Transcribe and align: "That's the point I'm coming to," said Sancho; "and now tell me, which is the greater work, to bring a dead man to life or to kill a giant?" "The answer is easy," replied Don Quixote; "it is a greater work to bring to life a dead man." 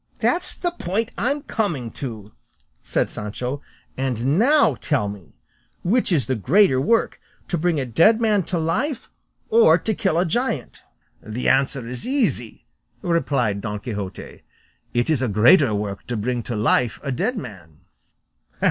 "That's 0.17 0.55
the 0.55 0.71
point 0.71 1.11
I'm 1.15 1.43
coming 1.43 1.91
to," 1.91 2.31
said 2.81 3.07
Sancho; 3.07 3.61
"and 3.95 4.39
now 4.39 4.73
tell 4.73 5.07
me, 5.07 5.35
which 5.83 6.11
is 6.11 6.25
the 6.25 6.33
greater 6.33 6.81
work, 6.81 7.21
to 7.49 7.55
bring 7.55 7.79
a 7.79 7.85
dead 7.85 8.19
man 8.19 8.41
to 8.45 8.57
life 8.57 9.11
or 9.49 9.77
to 9.77 9.93
kill 9.93 10.17
a 10.17 10.25
giant?" 10.25 10.81
"The 11.21 11.47
answer 11.47 11.87
is 11.87 12.07
easy," 12.07 12.65
replied 13.03 13.61
Don 13.61 13.77
Quixote; 13.77 14.41
"it 14.91 15.11
is 15.11 15.21
a 15.21 15.27
greater 15.27 15.71
work 15.75 16.07
to 16.07 16.17
bring 16.17 16.41
to 16.49 16.55
life 16.55 16.99
a 17.03 17.11
dead 17.11 17.37
man." 17.37 17.81